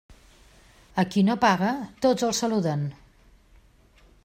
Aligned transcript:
A 1.03 1.05
qui 1.15 1.23
no 1.27 1.35
paga 1.43 1.75
tots 2.07 2.27
els 2.31 2.41
saluden. 2.45 2.89